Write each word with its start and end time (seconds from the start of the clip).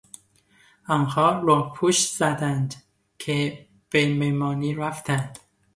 آنها 0.87 1.41
رخپوش 1.43 2.09
زدند 2.11 2.75
و 3.27 3.29
به 3.89 4.13
مهمانی 4.13 4.75
رفتند. 4.75 5.39